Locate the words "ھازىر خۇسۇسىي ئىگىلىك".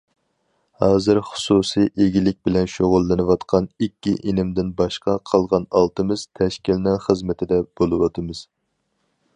0.83-2.37